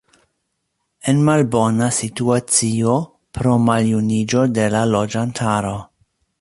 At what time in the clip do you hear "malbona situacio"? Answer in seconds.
1.27-2.97